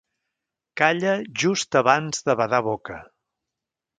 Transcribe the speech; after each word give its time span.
Calla 0.81 1.11
just 1.43 1.77
abans 1.81 2.23
de 2.29 2.37
badar 2.41 2.63
boca. 2.71 3.01